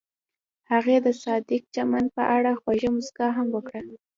[0.71, 3.81] هغې د صادق چمن په اړه خوږه موسکا هم وکړه.